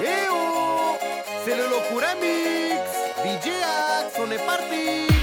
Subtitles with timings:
[0.00, 0.98] ¡Eo!
[1.44, 2.80] ¡Se le locura mix!
[3.24, 5.15] DJ Axe, One Party!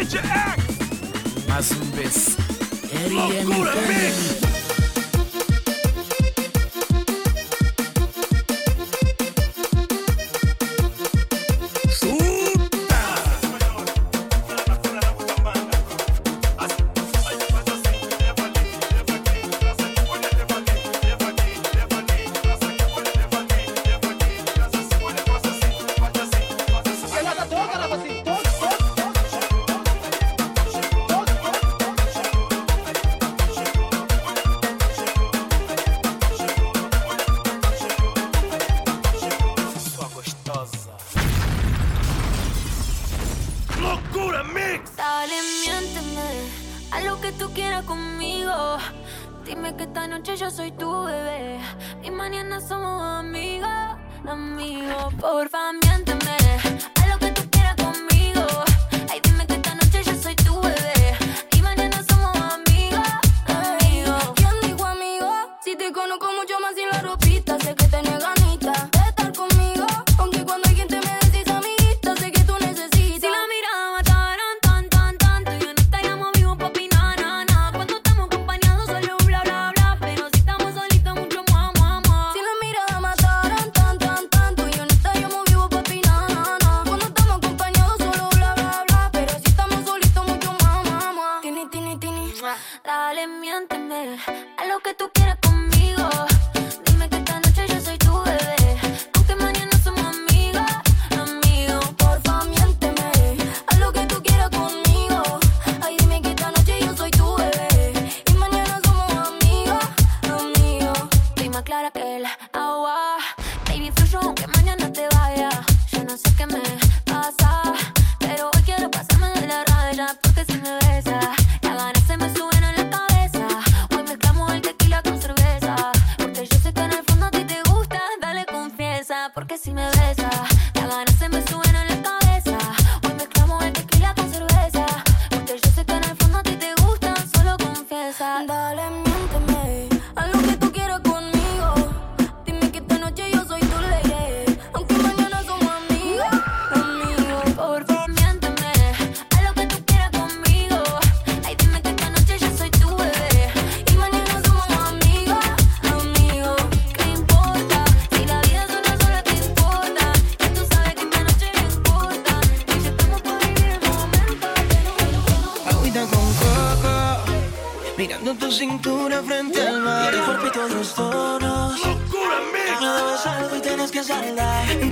[0.00, 1.48] bitch, act.
[1.48, 2.36] Más un vez.
[3.10, 4.49] ¡Locura, bitch!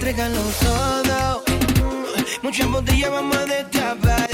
[0.09, 1.45] regalo todo.
[2.43, 4.28] Muchas botellas vamos a destapar.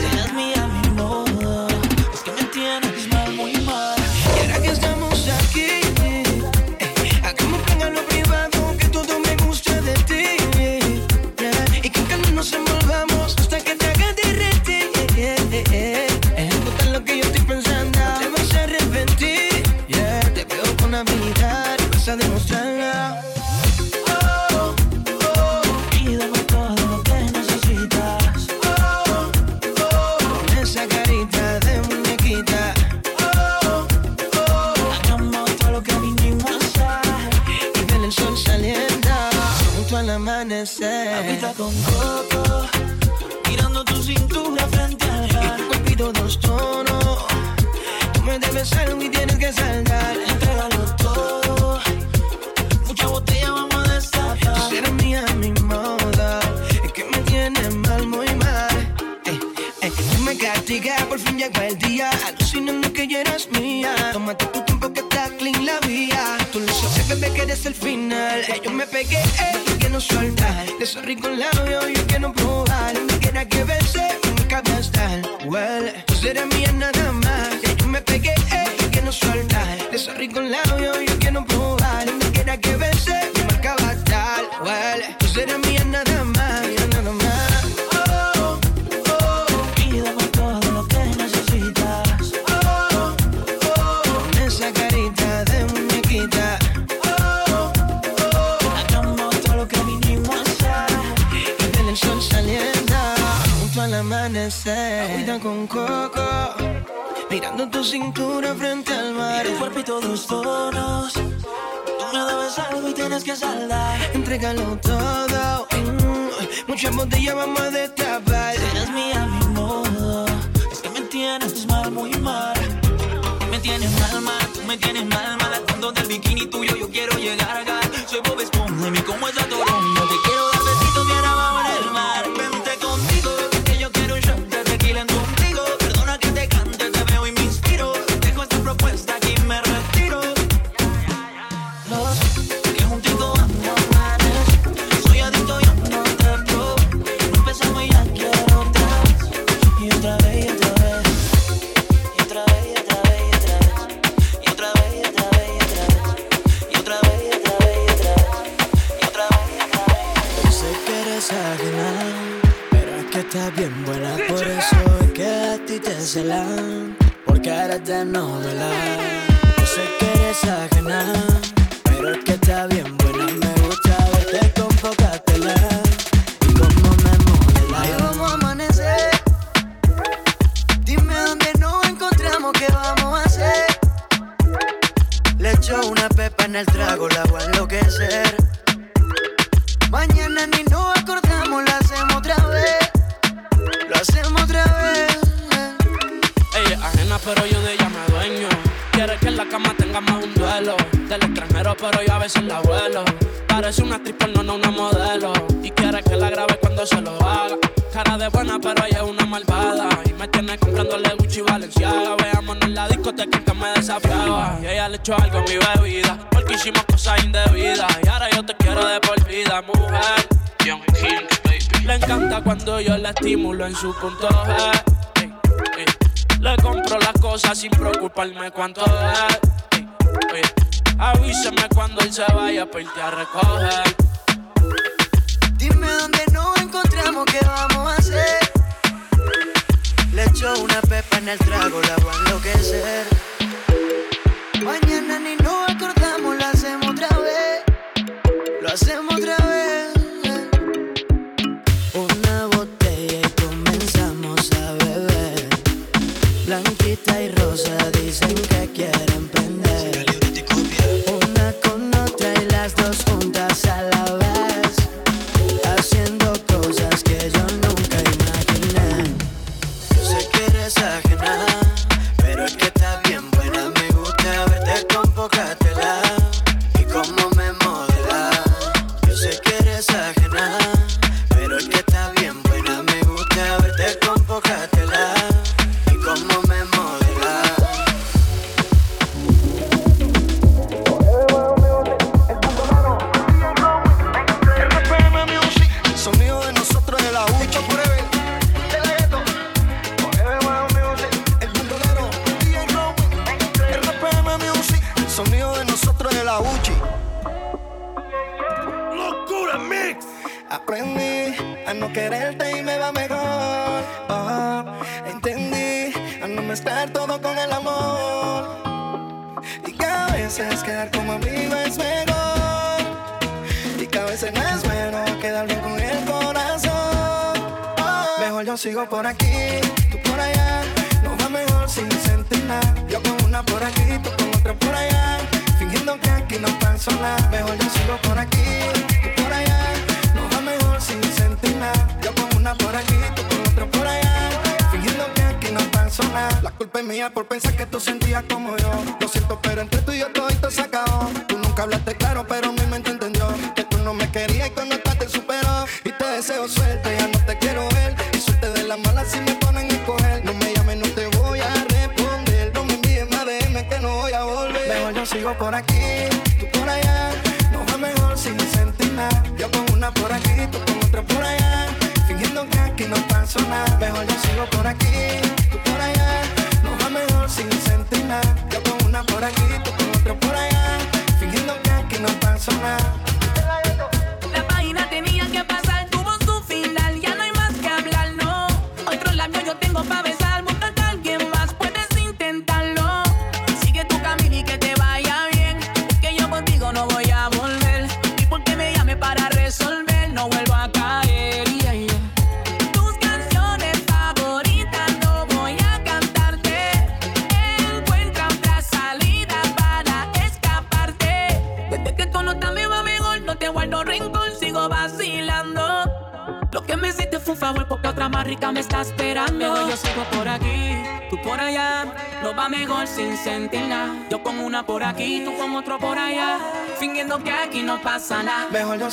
[129.15, 129.74] como es natural.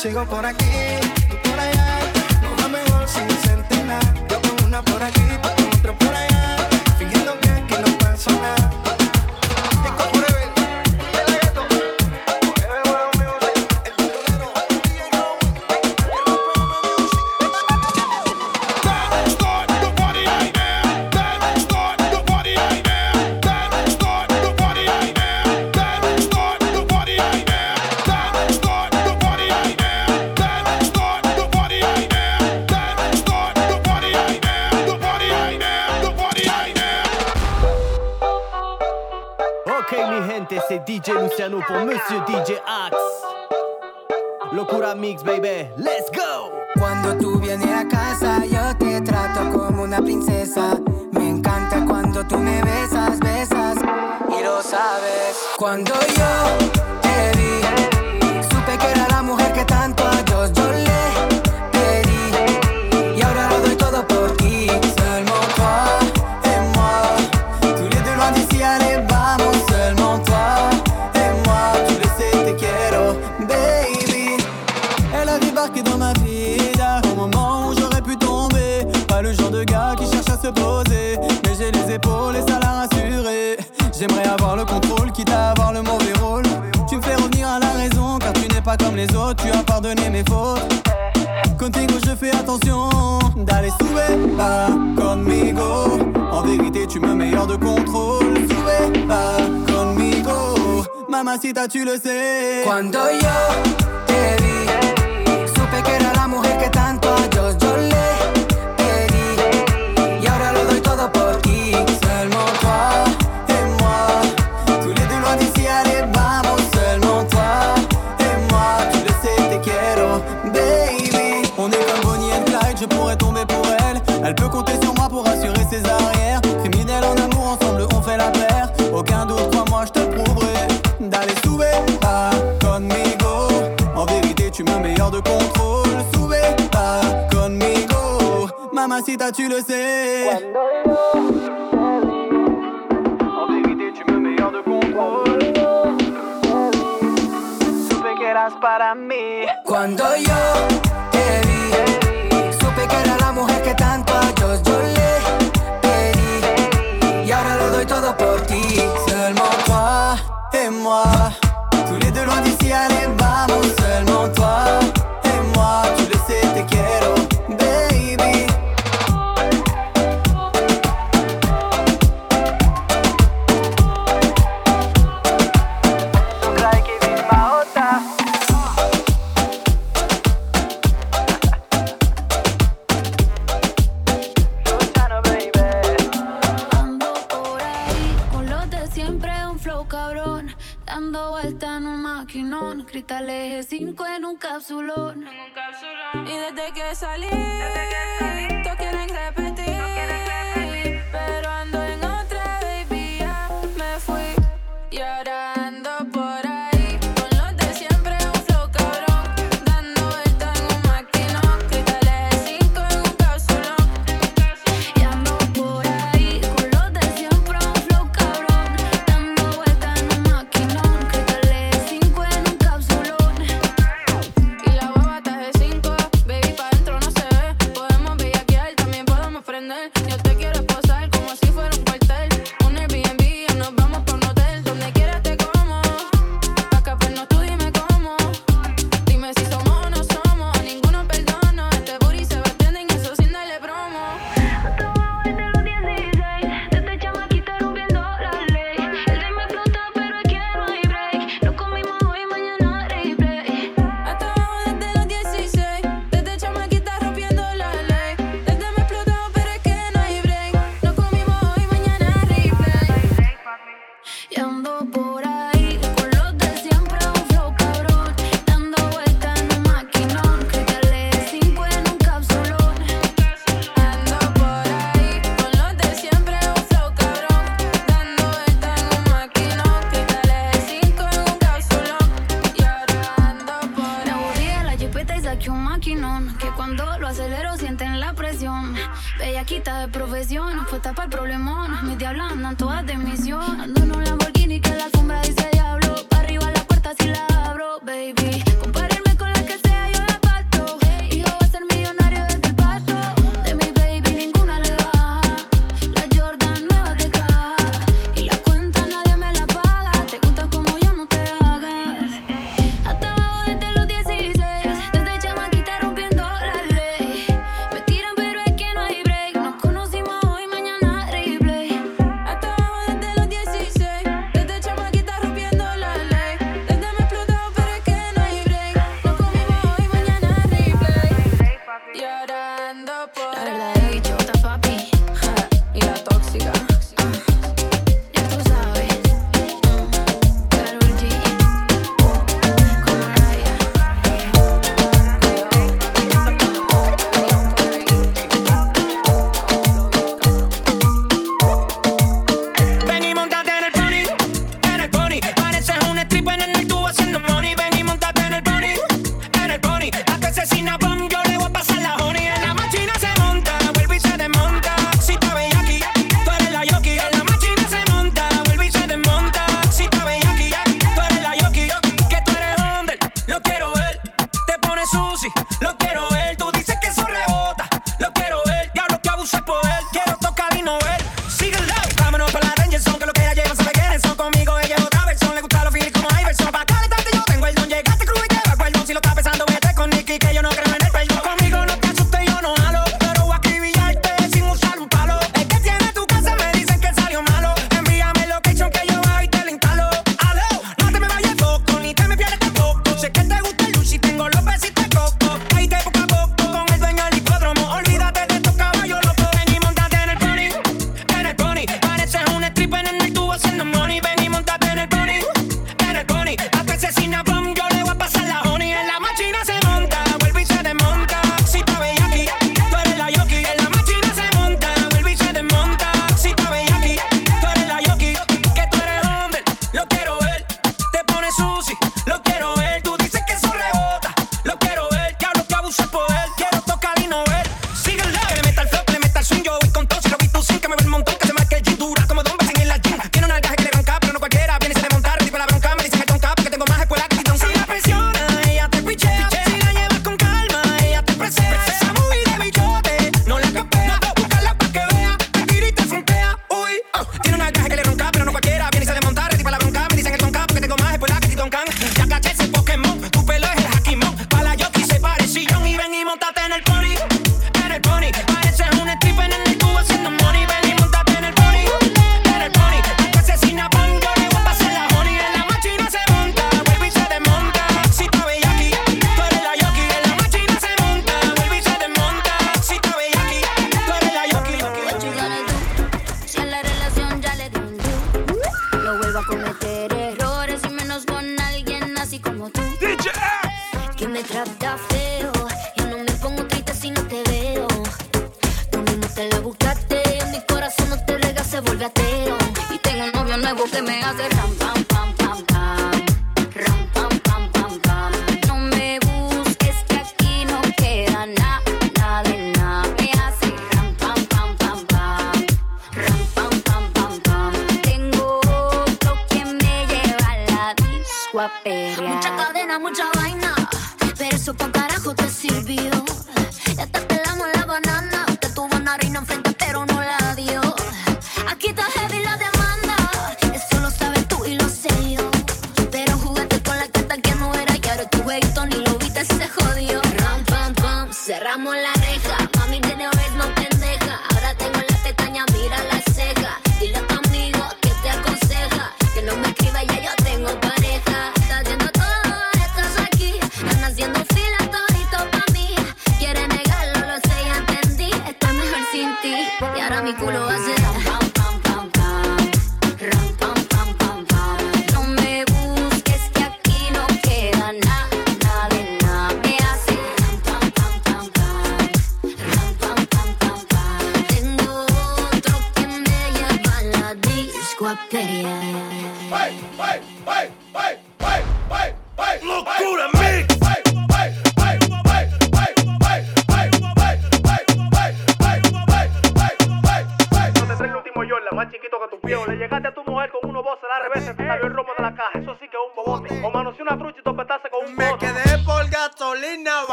[0.00, 0.59] Sigo por aquí,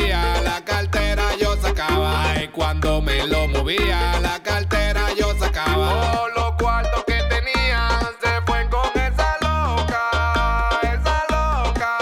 [0.00, 2.32] la cartera yo sacaba.
[2.32, 6.22] Ay, cuando me lo movía la cartera yo sacaba.
[6.22, 7.88] Oh, los cuartos que tenía
[8.20, 11.98] se fue con esa loca, esa loca.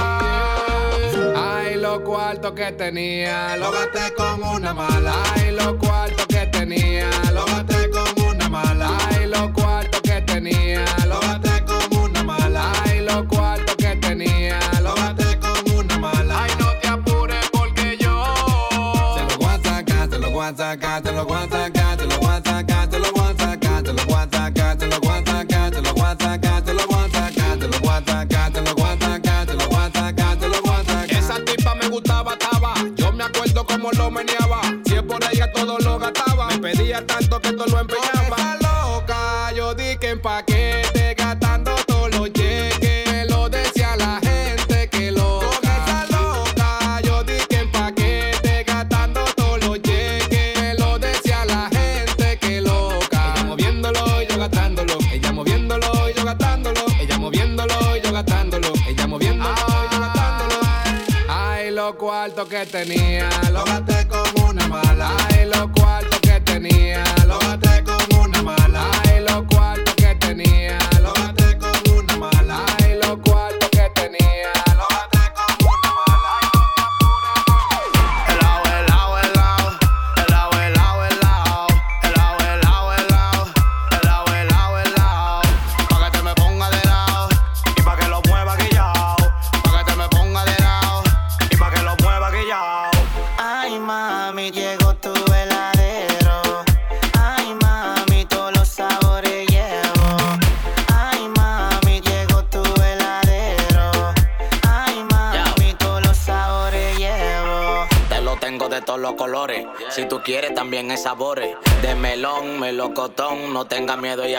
[1.36, 5.14] Ay, los cuartos que tenía lo gasté con una mala.
[5.34, 7.10] Ay, los cuartos que tenía.
[62.52, 63.31] que tenia.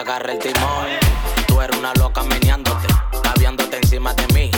[0.04, 0.88] agarre el timón.
[1.48, 2.88] Tú eres una loca meneándote,
[3.24, 4.52] caviándote encima de mí.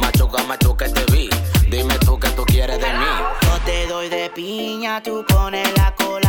[0.00, 1.28] Machuca, machuca, este te vi.
[1.68, 3.12] Dime tú que tú quieres de mí.
[3.42, 6.23] Yo te doy de piña, tú pones la cola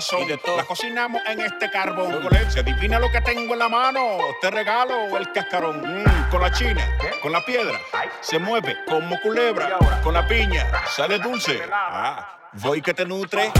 [0.00, 0.56] corazón.
[0.56, 2.28] La cocinamos en este carbón.
[2.48, 4.18] Se adivina lo que tengo en la mano.
[4.40, 5.80] Te regalo el cascarón.
[5.80, 6.86] Mm, con la china,
[7.22, 7.78] con la piedra.
[8.20, 9.78] Se mueve como culebra.
[10.02, 11.60] Con la piña, sale dulce.
[11.72, 13.52] Ah, voy que te nutre.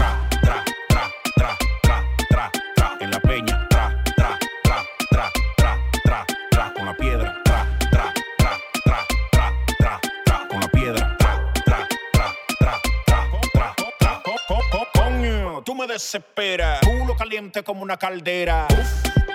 [16.11, 16.77] desespera.
[16.81, 18.67] Culo caliente como una caldera.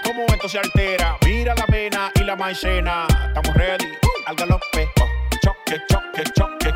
[0.04, 1.16] Como esto se altera.
[1.24, 3.06] Mira la avena y la maicena.
[3.28, 3.86] Estamos ready
[4.26, 4.90] al galope.
[5.42, 6.74] Choque, choque, choque.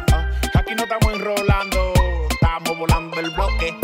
[0.54, 1.92] Aquí no estamos enrolando.
[2.30, 3.76] Estamos volando el bloque.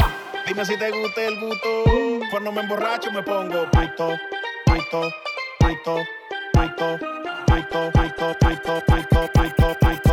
[0.46, 1.84] Dime si te gusta el gusto.
[2.30, 4.16] Cuando me emborracho me pongo paito,
[4.64, 5.12] paito,
[5.60, 5.96] paito,
[6.54, 6.98] paito,
[7.46, 10.05] paito, paito, paito, paito.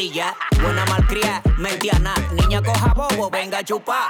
[0.00, 0.34] patilla.
[0.62, 2.14] Buena malcria, mediana.
[2.32, 4.09] Niña coja bobo, venga a chupar.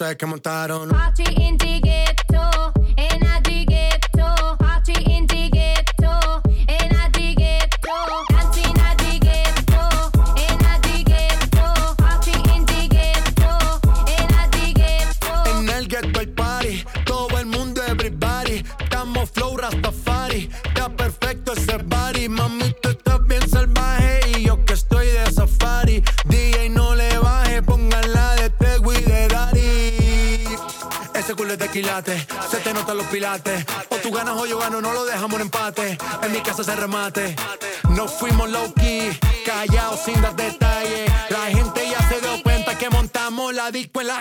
[0.00, 0.22] sack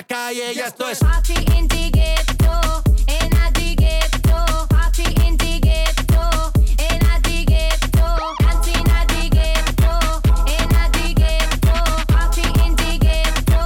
[0.10, 0.54] calle.
[0.54, 1.00] Y esto es.
[1.00, 4.68] Party in the ghetto, in a the ghetto.
[4.68, 8.18] Party in the ghetto, in a the ghetto.
[8.40, 11.76] Dance in a the ghetto, in a the ghetto.
[12.08, 13.62] Party in the ghetto,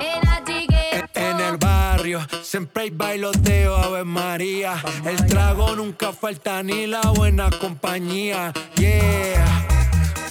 [0.00, 1.20] in a the ghetto.
[1.20, 4.82] En el barrio siempre hay bailoteo, Ave María.
[5.04, 8.52] El trago nunca falta ni la buena compañía.
[8.76, 9.66] Yeah.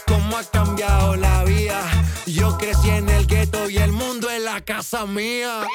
[0.07, 1.83] Cómo ha cambiado la vida.
[2.25, 5.65] Yo crecí en el gueto y el mundo es la casa mía.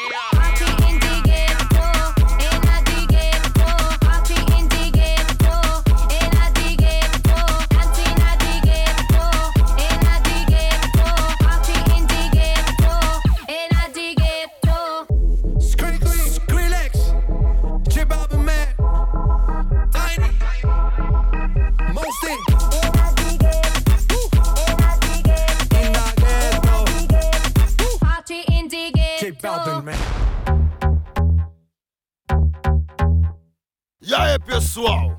[34.76, 35.18] Pessoal?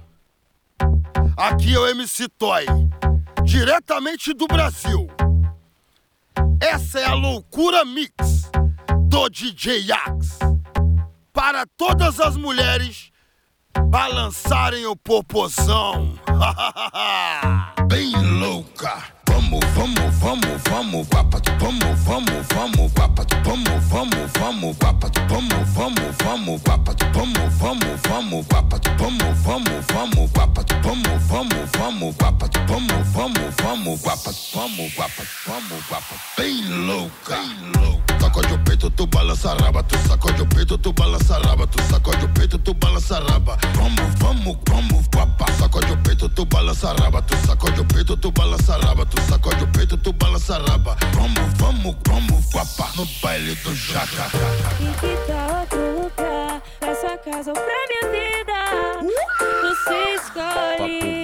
[1.36, 2.66] Aqui é o MC Toy,
[3.44, 5.08] diretamente do Brasil.
[6.62, 8.52] Essa é a loucura mix
[9.08, 10.38] do DJ Axe.
[11.34, 13.12] Para todas as mulheres
[13.90, 16.14] balançarem o popozão.
[17.90, 19.17] Bem louca.
[19.38, 26.18] Vamos, vamos, vamos, vamos, vapa, vamos, vamos, vamos, vapa, vamos, vamos, vamos, vapa, vamos, vamos,
[26.24, 33.14] vamos, vapa, vamos, vamos, vamos, vapa, vamos, vamos, vamos, vapa, vamos, vamos, vamos, vapa, vamos,
[33.14, 38.08] vamos, vamos, vapa, vamos, vapa, vamos, vapa, bem louca, bem louca.
[38.20, 41.68] Sacode o peito, tu balança a raba, tu sacode o peito, tu balança a raba,
[41.68, 43.58] tu sacode o peito, tu balança a raba.
[43.76, 48.18] Vamos, vamos, vamos, vapa, sacode o peito, tu balança a raba, tu sacode o peito,
[48.18, 50.98] tu balança a raba, tu sacode o peito, tu balança a raba.
[51.14, 54.28] Vamos, vamos, vamos, vapa, no baile do jaca.
[54.80, 56.62] E que tal outro lugar?
[56.80, 58.58] Pra sua casa ou pra minha vida?
[59.62, 61.24] Você escolhe.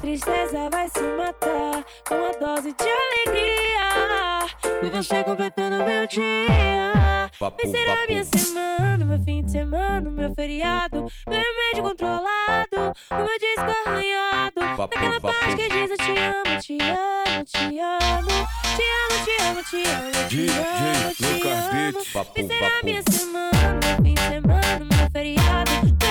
[0.00, 4.46] Tristeza vai se matar com a dose de alegria.
[4.82, 7.23] E você completando meu dia.
[7.40, 11.06] Vai ser a minha semana, meu fim de semana, meu feriado.
[11.28, 14.60] Meu remédio controlado, o meu disco arranhado.
[14.60, 18.28] Naquela parte que diz eu te amo, te amo, te amo.
[18.76, 21.98] Te amo, te amo, te amo, te amo, te amo.
[22.12, 26.03] Vai ser a minha semana, meu fim de semana, meu feriado.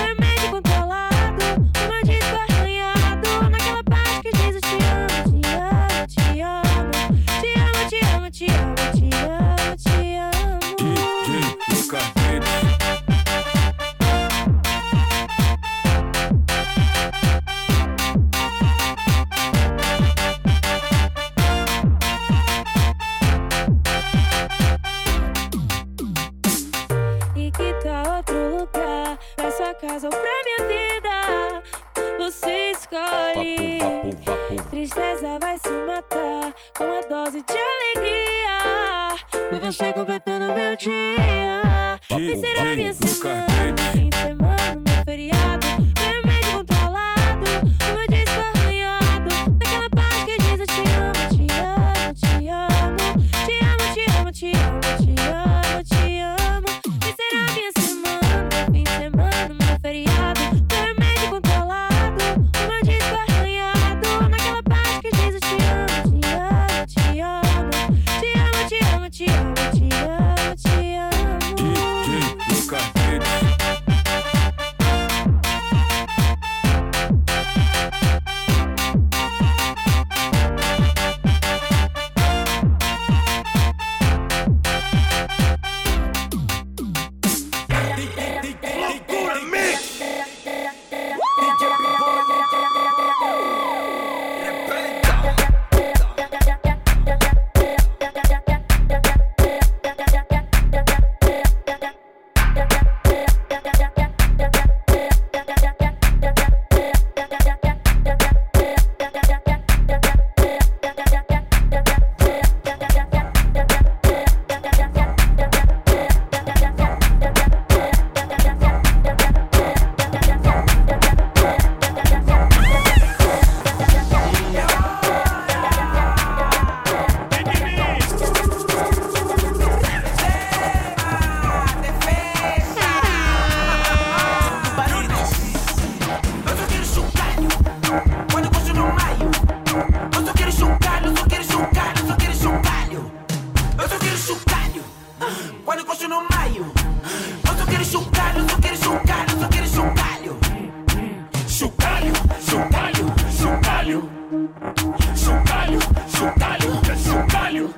[155.16, 155.78] chocalho,
[156.08, 156.70] chocalho,
[157.02, 157.74] chocalho,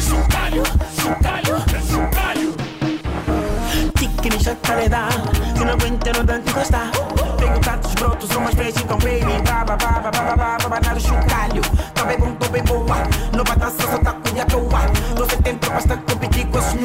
[0.00, 0.62] chocalho,
[0.96, 1.54] chocalho,
[1.88, 2.54] chocalho.
[3.94, 5.08] Tique-me chacareda,
[5.56, 6.90] se não aguenta não dá gostar
[7.38, 11.31] Tenho tantos brotos, umas vezes então baby, baba, baba, baba, baba, baba, nada chucalho.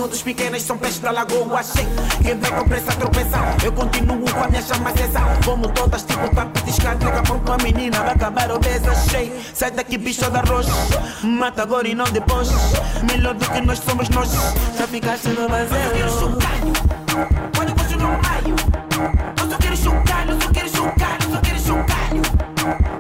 [0.08, 1.60] Competir com os miúdos pequenos, são peixes pra lagoa.
[1.60, 1.86] Achei,
[2.24, 5.20] quem com pressa tropeça, eu continuo com a minha chama acesa.
[5.43, 8.91] Como todas, tipo tá petiscando, daqui a pouco a menina vai acabar obesa.
[8.91, 10.72] Achei, sai daqui bicho da rocha,
[11.24, 12.49] mata agora e não depois.
[13.12, 14.32] Melhor do que nós somos nós,
[14.78, 16.38] já ficaste no vazio.
[17.55, 18.55] Quando eu no maio
[19.41, 22.97] Eu só quero chocalho, eu só quero chocalho, eu só quero chocalho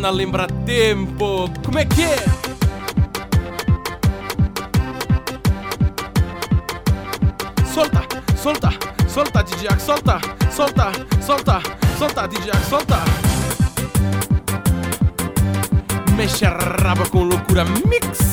[0.00, 1.50] Funana lembra tempo.
[1.62, 2.16] Como é que é?
[7.66, 8.02] Solta,
[8.34, 8.70] solta,
[9.06, 10.18] solta, DJ solta,
[10.50, 11.60] solta, solta,
[11.98, 12.96] solta, DJ solta.
[16.16, 18.29] Mexe a raba com loucura mix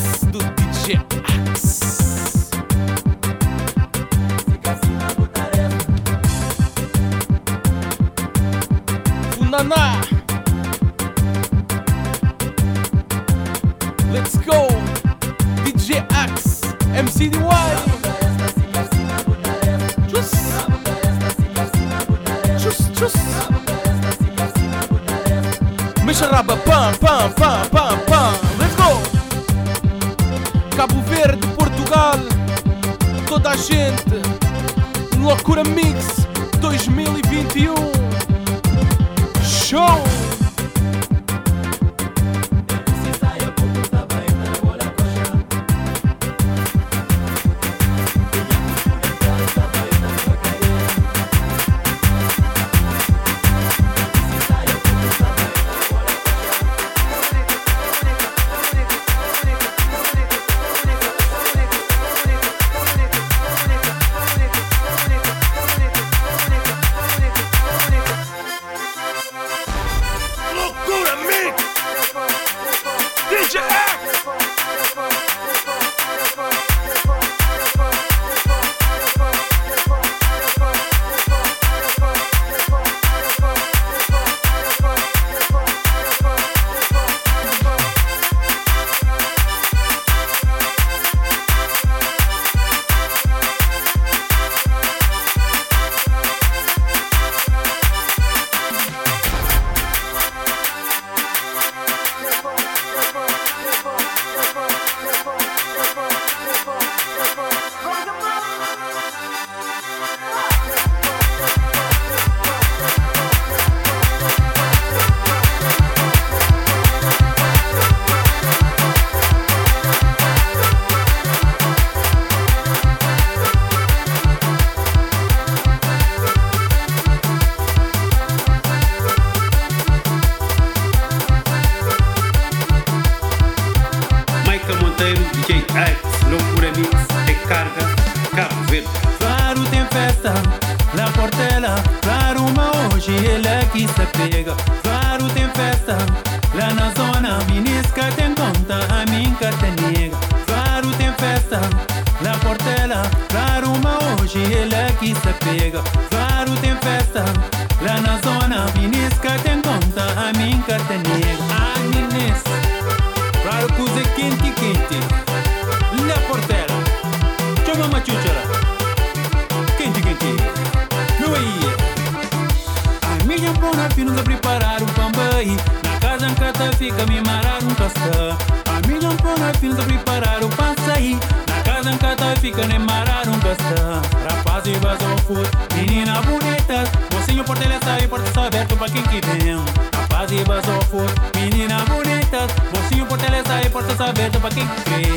[194.61, 195.16] aberto pra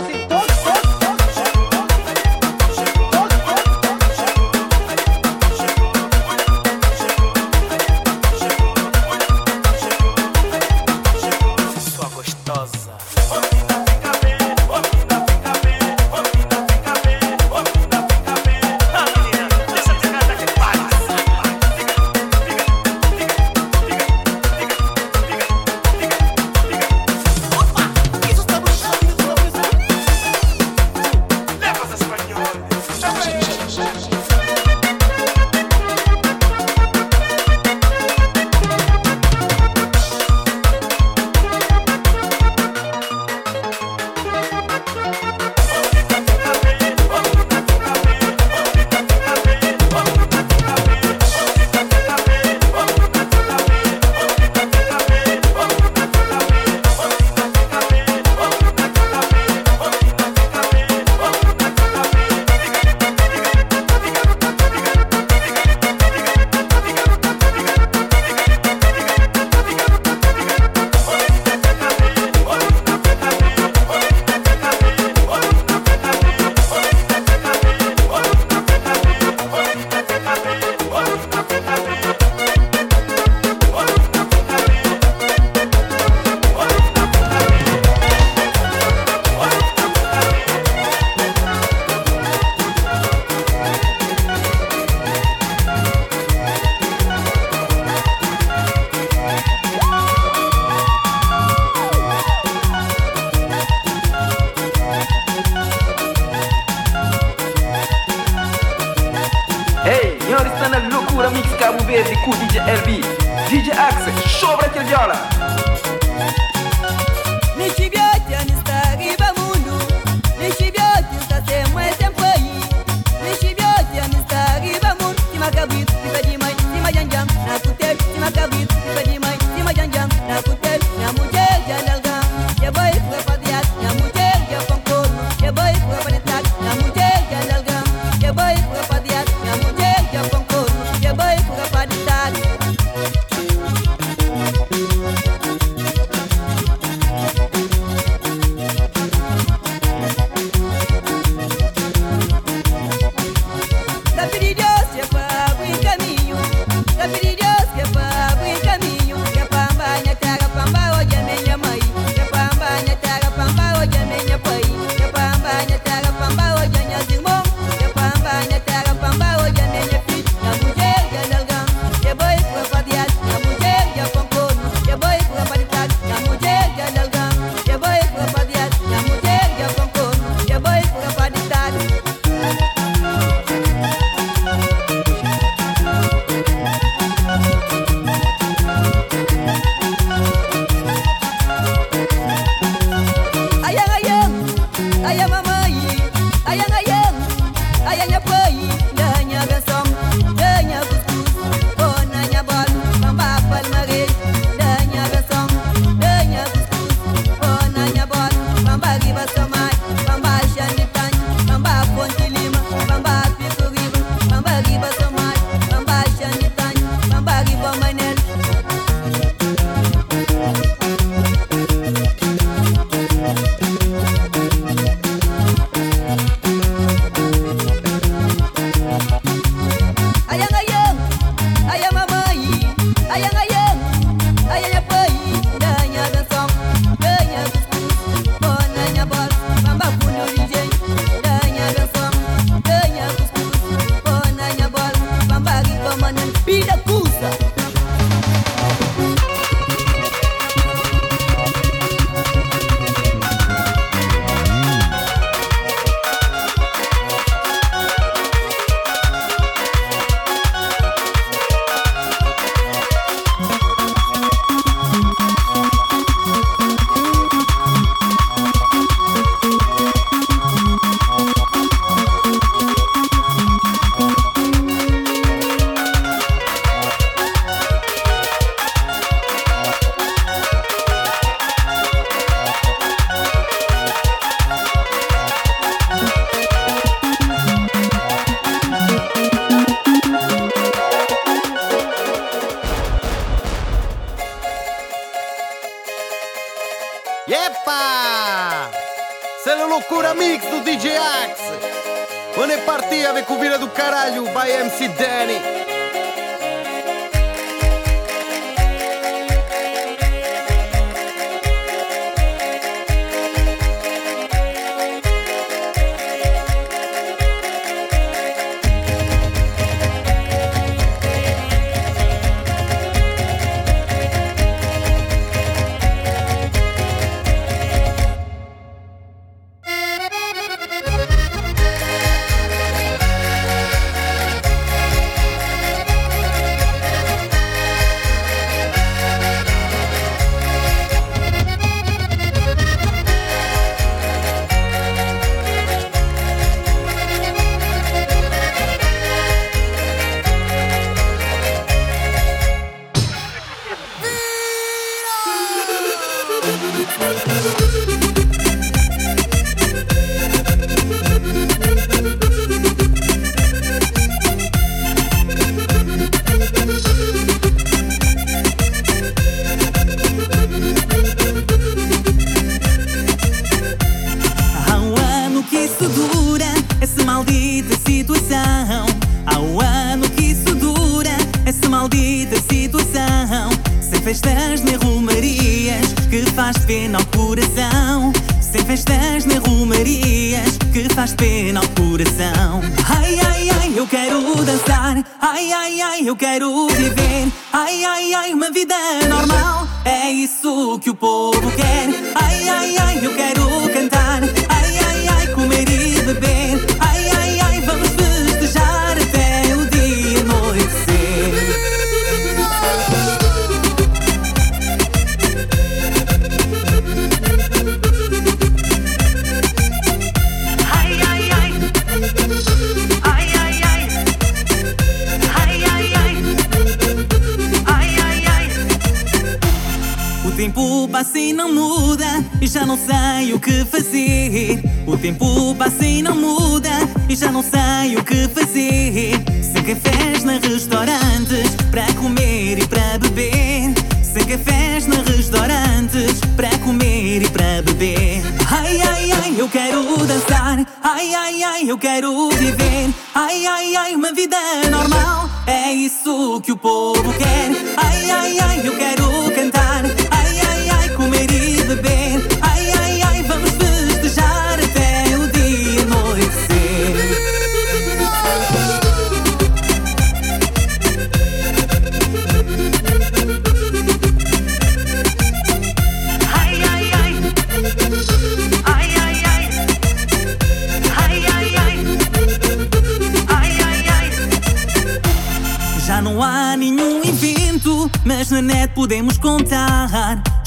[0.00, 0.37] tá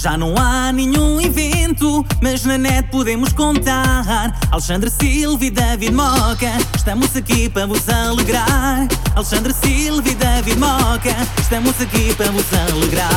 [0.02, 4.36] Já não há nenhum evento, mas na net podemos contar.
[4.50, 8.88] Alexandre Silva e David Moca, estamos aqui para vos alegrar.
[9.16, 13.12] Alexandre Silva e David Moca, estamos aqui para vos alegrar.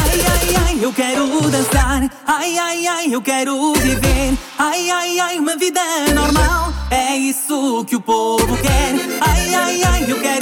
[0.00, 2.08] Ai, ai, ai, eu quero dançar.
[2.24, 4.38] Ai, ai, ai, eu quero viver.
[4.56, 5.80] Ai, ai, ai, uma vida
[6.14, 6.72] normal.
[6.92, 8.94] É isso que o povo quer.
[9.20, 10.39] Ai, ai, ai, eu quero.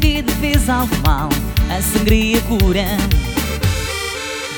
[0.00, 1.28] De fez ao mal,
[1.70, 2.84] a sangria cura.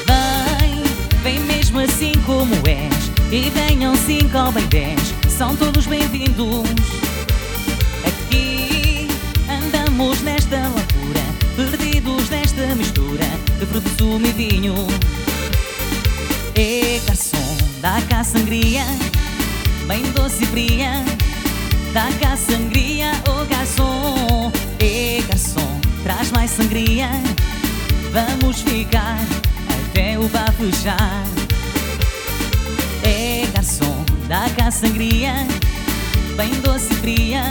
[0.06, 0.82] Vem,
[1.22, 6.68] vem mesmo assim como és, e venham cinco ou bem dez, são todos bem-vindos.
[8.06, 9.08] Aqui
[9.48, 11.22] andamos nesta loucura,
[11.54, 13.26] perdidos nesta mistura
[13.58, 14.74] de fruto, sumo e vinho.
[16.56, 18.84] E garçom, dá cá sangria,
[19.86, 21.04] bem doce e fria,
[21.92, 23.95] dá cá sangria, o oh garçom
[26.06, 27.08] traz mais sangria.
[28.12, 29.18] Vamos ficar
[29.90, 31.24] até o bar fechar.
[33.02, 35.34] É garçom, dá cá sangria,
[36.36, 37.42] bem doce e fria.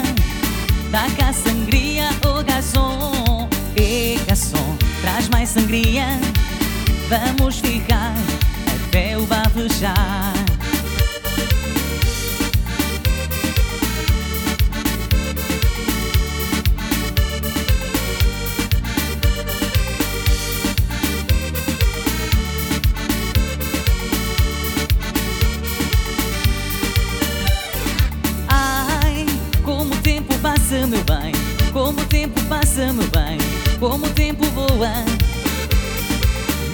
[0.89, 6.05] Dá cá sangria, ô garçom, e garçom, traz mais sangria.
[7.09, 8.13] Vamos ficar
[8.87, 10.34] até o bar fechar.
[33.87, 35.05] Como o tempo voa.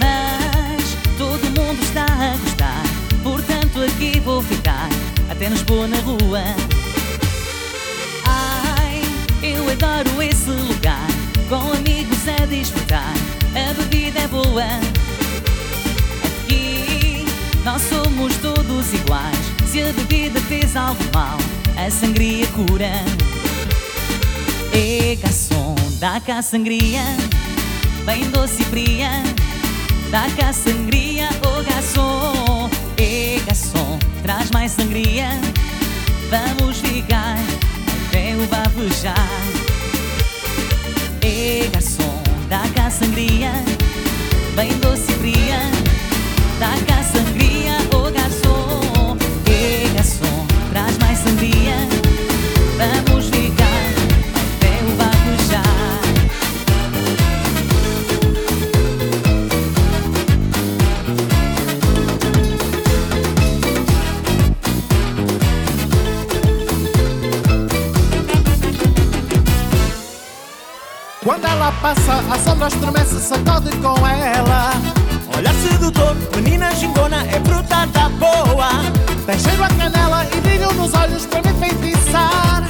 [0.00, 2.82] Mas todo mundo está a gostar.
[3.22, 4.88] Portanto, aqui vou ficar
[5.28, 6.42] até nos pôr na rua.
[8.24, 9.02] Ai,
[9.42, 11.06] eu adoro esse lugar.
[11.50, 13.12] Com amigos a desfrutar.
[13.54, 14.64] A bebida é boa.
[16.24, 17.26] Aqui
[17.62, 19.36] nós somos todos iguais.
[19.70, 21.36] Se a bebida fez algo mal,
[21.76, 23.04] a sangria cura.
[24.74, 25.51] E garçom,
[26.02, 27.00] dá cá sangria,
[28.04, 29.22] bem doce e fria.
[30.10, 32.68] Dá cá sangria, ô garçom.
[32.98, 35.28] E garçom, traz mais sangria.
[36.28, 37.38] Vamos ficar
[38.08, 39.28] até o bar fechar.
[41.22, 43.52] E garçom, dá cá sangria,
[44.56, 45.60] bem doce e fria.
[46.58, 49.16] Dá cá sangria, ô garçom.
[49.46, 51.76] E garçom, traz mais sangria.
[52.76, 53.11] Vamos
[71.82, 74.70] passa, a sombra estremece, sacode com ela.
[75.36, 78.70] Olha sedutor, menina gingona, é fruta da boa.
[79.26, 82.62] Tem cheiro a canela e brilho nos olhos para me feitiçar.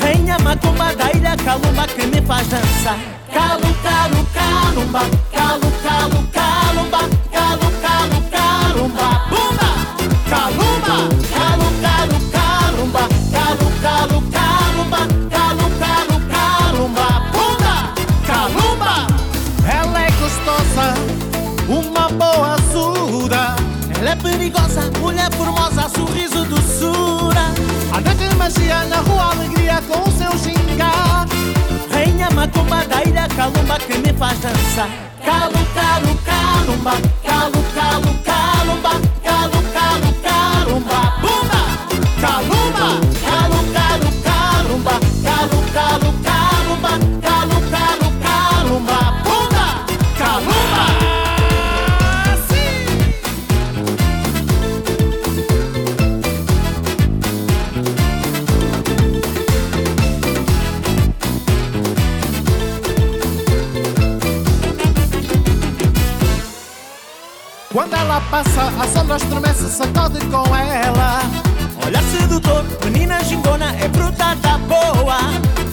[0.00, 2.98] Rainha macumba da ilha calumba que me faz dançar.
[3.32, 5.00] Calu, calu, calumba,
[5.32, 5.61] calu, calu,
[33.42, 34.88] calumba que me faz dançar.
[35.24, 36.92] Calu, calu, calumba,
[37.26, 37.71] calu,
[68.32, 71.20] passa, a sombra estremece, sacode com ela.
[71.84, 75.18] Olha sedutor, menina gingona, é fruta da boa.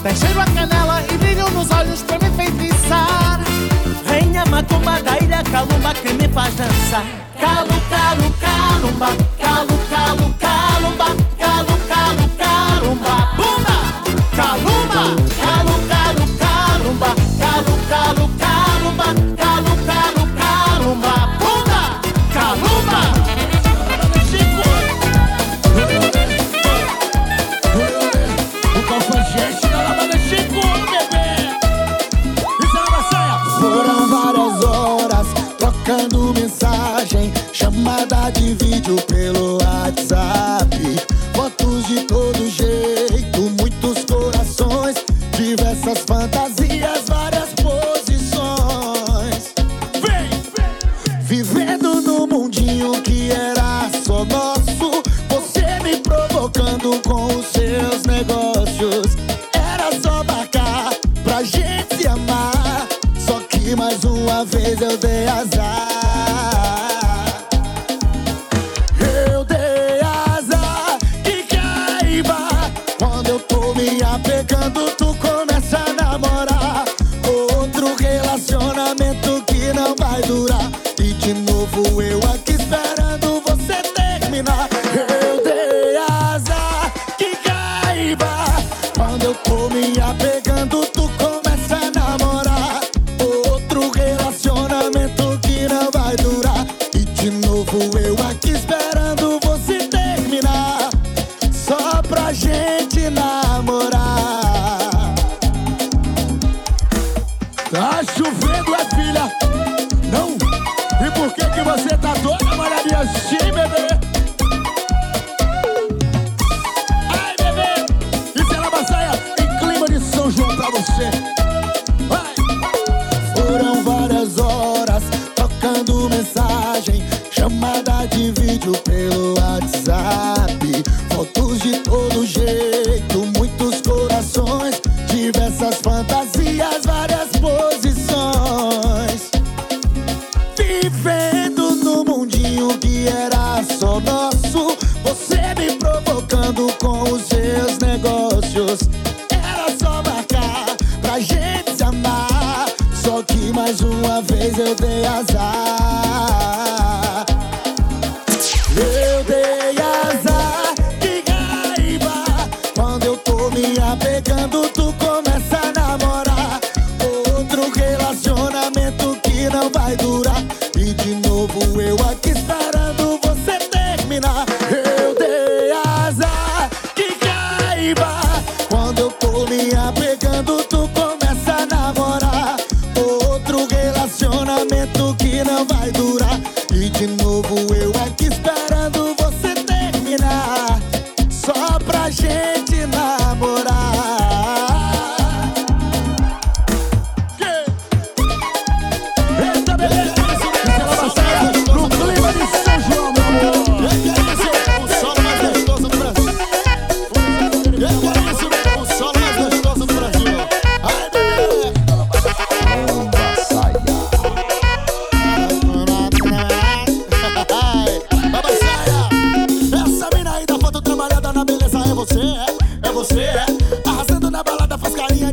[0.02, 3.40] Tem cheiro a canela e brilho nos olhos para me feitiçar.
[4.06, 7.04] Rainha macumba da ilha calumba que me faz dançar.
[7.40, 9.06] Calu, calu, calumba,
[9.38, 11.06] calu, calu, calumba,
[11.38, 13.14] calu, calu, calumba.
[13.38, 13.76] Bumba!
[14.36, 15.02] Calumba!
[15.40, 17.10] Calu, calu, calumba,
[17.40, 18.39] calu, calu, calumba,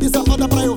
[0.10, 0.77] safada pra eu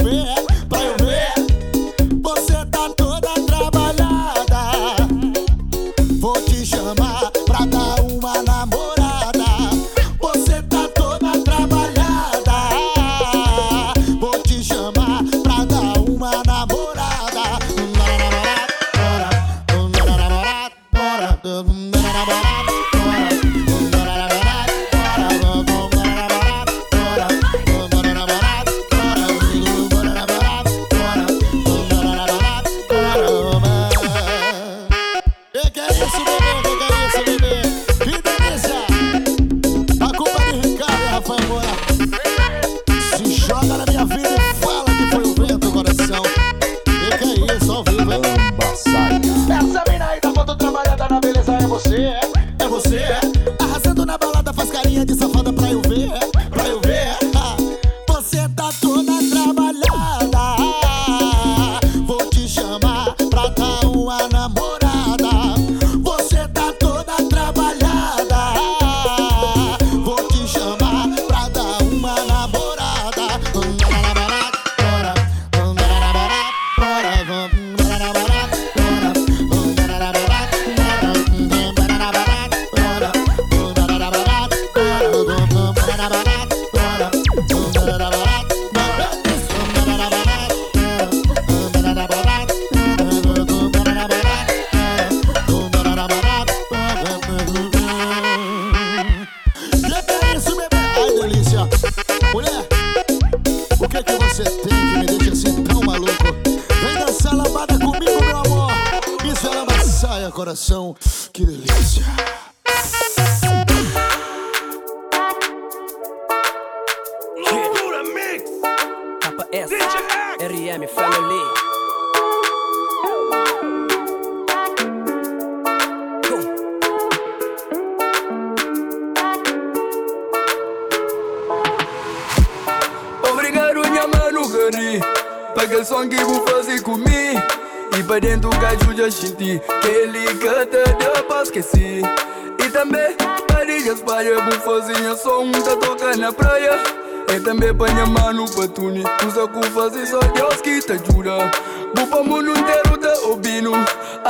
[153.31, 153.73] obinu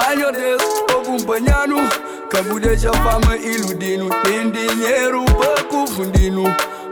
[0.08, 0.62] Anyores
[0.94, 1.78] obumbanyanu
[2.30, 6.44] Kabudeja fama iludindo em Nindinheiro bakufundinu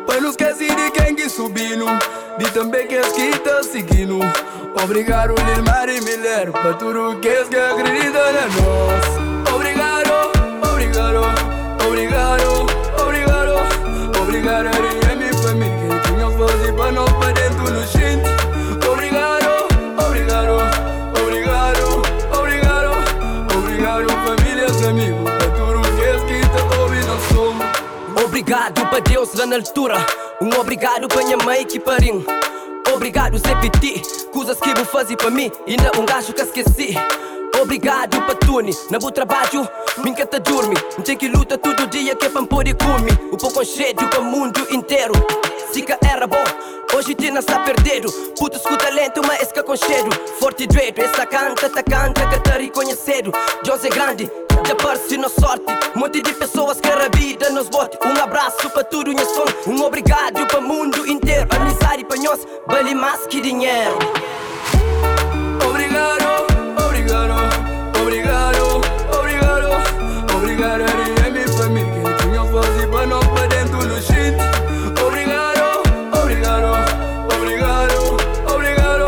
[0.07, 1.87] Mas não esquece de quem que subindo
[2.39, 4.19] De também que as está seguindo
[4.83, 10.13] Obrigado Lilmar e Miller Pra tudo que que acredita na nós Obrigado,
[10.73, 11.21] obrigado,
[11.87, 12.67] obrigado,
[13.03, 13.53] obrigado.
[14.23, 17.48] Obrigado a minha família Que não fosse pra não perder
[28.49, 29.97] Obrigado para Deus lá na altura.
[30.41, 32.25] Um obrigado para minha mãe que pariu.
[32.95, 34.01] Obrigado sempre ti.
[34.33, 35.53] Coisas que vou fazer para mim.
[35.67, 36.95] Ainda um gajo que esqueci.
[37.61, 39.69] Obrigado pra Tuni, na bu trabalho,
[39.99, 40.77] nunca te dorme.
[41.05, 43.11] Tem que luta todo dia que é pra pôr e come.
[43.33, 45.13] O pouco cheio para o mundo inteiro.
[45.73, 46.45] Sica era bom,
[46.95, 48.11] hoje te não está perdido.
[48.39, 50.09] Puto escuta lento, mas esca com cheiro.
[50.39, 53.33] Forte dread, essa canta, tá canta que tá reconhecido.
[53.65, 54.31] Deus é grande,
[54.67, 55.65] já parece na sorte.
[55.95, 57.99] Monte de pessoas que a vida nos bote.
[58.05, 59.45] Um abraço para tudo, minha som.
[59.67, 61.49] Um obrigado para o mundo inteiro.
[61.51, 63.99] Amizade para nós, vale mais que dinheiro.
[65.69, 66.48] Obrigado,
[70.59, 74.35] obrigado a minha família que tinha fazia para nós para dentro do shit.
[75.07, 75.83] Obrigado,
[76.21, 76.67] obrigado,
[77.33, 78.17] obrigado,
[78.53, 79.07] obrigado,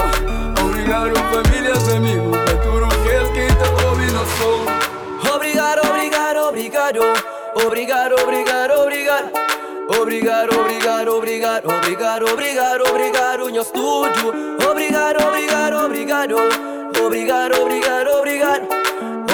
[0.64, 5.34] obrigado famílias, amigos, para tudo que é que está ouvindo som.
[5.34, 7.00] Obrigado, obrigado, obrigado.
[7.66, 9.30] Obrigado, obrigado, obrigado.
[10.00, 14.56] Obrigado, obrigado, obrigado, obrigado, obrigado, obrigado, no estúdio.
[14.70, 16.36] Obrigado, obrigado, obrigado.
[17.04, 18.79] Obrigado, obrigado, obrigado.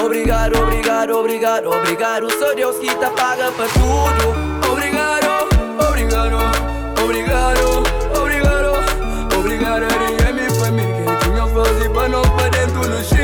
[0.07, 2.31] Obrigado, obrigado, obrigado, obrigado.
[2.39, 4.71] Sou Deus que tá paga pra tudo.
[4.71, 5.49] Obrigado,
[5.85, 6.37] obrigado,
[7.03, 7.83] obrigado,
[8.17, 8.71] obrigado.
[9.37, 11.17] Obrigado, RM, família.
[11.17, 13.16] Que me faz pra não pra dentro no chão.